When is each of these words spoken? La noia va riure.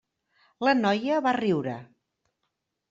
La 0.67 0.73
noia 0.79 1.21
va 1.27 1.37
riure. 1.41 1.79